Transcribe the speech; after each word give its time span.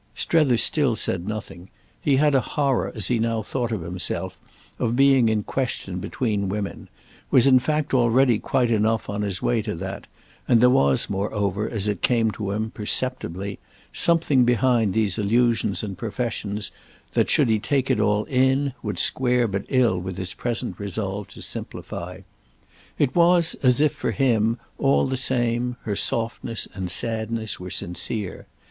Strether 0.15 0.57
still 0.57 0.95
said 0.95 1.27
nothing; 1.27 1.69
he 2.01 2.15
had 2.15 2.33
a 2.33 2.41
horror, 2.41 2.91
as 2.95 3.05
he 3.07 3.19
now 3.19 3.43
thought 3.43 3.71
of 3.71 3.83
himself, 3.83 4.39
of 4.79 4.95
being 4.95 5.29
in 5.29 5.43
question 5.43 5.99
between 5.99 6.49
women—was 6.49 7.45
in 7.45 7.59
fact 7.59 7.93
already 7.93 8.39
quite 8.39 8.71
enough 8.71 9.11
on 9.11 9.21
his 9.21 9.43
way 9.43 9.61
to 9.61 9.75
that, 9.75 10.07
and 10.47 10.59
there 10.59 10.71
was 10.71 11.07
moreover, 11.07 11.69
as 11.69 11.87
it 11.87 12.01
came 12.01 12.31
to 12.31 12.49
him, 12.49 12.71
perceptibly, 12.71 13.59
something 13.93 14.43
behind 14.43 14.95
these 14.95 15.19
allusions 15.19 15.83
and 15.83 15.99
professions 15.99 16.71
that, 17.13 17.29
should 17.29 17.47
he 17.47 17.59
take 17.59 17.91
it 17.91 17.99
in, 18.27 18.73
would 18.81 18.97
square 18.97 19.47
but 19.47 19.65
ill 19.69 19.99
with 19.99 20.17
his 20.17 20.33
present 20.33 20.79
resolve 20.79 21.27
to 21.27 21.43
simplify. 21.43 22.21
It 22.97 23.15
was 23.15 23.53
as 23.61 23.79
if, 23.79 23.91
for 23.93 24.09
him, 24.13 24.57
all 24.79 25.05
the 25.05 25.15
same, 25.15 25.75
her 25.83 25.95
softness 25.95 26.67
and 26.73 26.89
sadness 26.89 27.59
were 27.59 27.69
sincere. 27.69 28.47